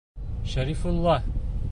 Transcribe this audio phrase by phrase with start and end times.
[0.53, 1.19] Шәрифулла.